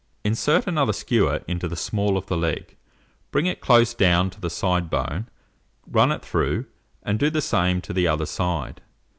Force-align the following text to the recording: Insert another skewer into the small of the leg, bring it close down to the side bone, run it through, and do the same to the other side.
Insert 0.23 0.65
another 0.65 0.93
skewer 0.93 1.41
into 1.47 1.67
the 1.67 1.75
small 1.75 2.17
of 2.17 2.25
the 2.25 2.35
leg, 2.35 2.75
bring 3.29 3.45
it 3.45 3.61
close 3.61 3.93
down 3.93 4.31
to 4.31 4.41
the 4.41 4.49
side 4.49 4.89
bone, 4.89 5.29
run 5.85 6.11
it 6.11 6.25
through, 6.25 6.65
and 7.03 7.19
do 7.19 7.29
the 7.29 7.39
same 7.39 7.81
to 7.81 7.93
the 7.93 8.07
other 8.07 8.25
side. 8.25 8.81